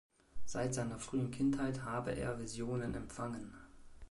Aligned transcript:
Seit 0.45 0.73
seiner 0.73 0.97
frühen 0.97 1.29
Kindheit 1.29 1.83
habe 1.85 2.13
er 2.15 2.39
Visionen 2.39 2.95
empfangen. 2.95 3.53